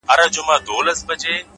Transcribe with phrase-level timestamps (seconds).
[0.07, 1.35] گراني رڼا مه كوه مړ به مي كړې؛